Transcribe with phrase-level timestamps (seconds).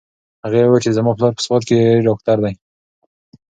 [0.43, 2.53] هغې وویل چې زما پلار په سوات کې ډاکټر دی.